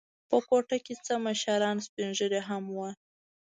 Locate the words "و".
2.75-2.77